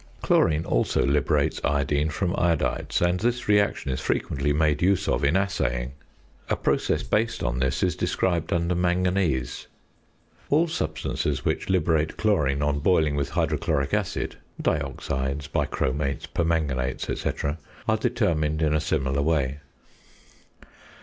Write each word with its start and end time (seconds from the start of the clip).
Chlorine 0.23 0.65
also 0.65 1.05
liberates 1.05 1.61
iodine 1.63 2.09
from 2.09 2.33
iodides; 2.33 3.03
and 3.03 3.19
this 3.19 3.47
reaction 3.47 3.91
is 3.91 4.01
frequently 4.01 4.51
made 4.51 4.81
use 4.81 5.07
of 5.07 5.23
in 5.23 5.35
assaying. 5.35 5.91
A 6.49 6.55
process 6.55 7.03
based 7.03 7.43
on 7.43 7.59
this 7.59 7.83
is 7.83 7.95
described 7.95 8.51
under 8.51 8.73
Manganese. 8.73 9.67
All 10.49 10.67
substances 10.67 11.45
which 11.45 11.69
liberate 11.69 12.17
chlorine 12.17 12.63
on 12.63 12.79
boiling 12.79 13.15
with 13.15 13.29
hydrochloric 13.29 13.93
acid 13.93 14.37
(dioxides, 14.59 15.47
bichromates, 15.47 16.25
permanganates, 16.25 17.05
&c.) 17.15 17.53
are 17.87 17.97
determined 17.97 18.63
in 18.63 18.73
a 18.73 18.81
similar 18.81 19.21
way. 19.21 19.59